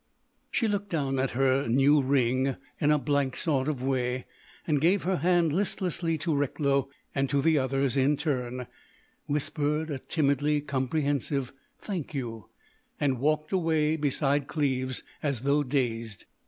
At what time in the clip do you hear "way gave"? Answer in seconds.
3.83-5.03